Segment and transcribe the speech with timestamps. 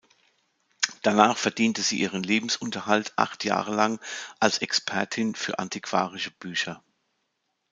[1.03, 3.99] Danach verdiente sie ihren Lebensunterhalt acht Jahre lang
[4.39, 6.83] als Expertin für antiquarische Bücher.